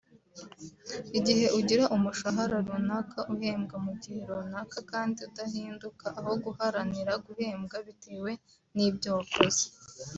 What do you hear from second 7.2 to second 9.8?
guhembwa bitewe n’ibyo wakoze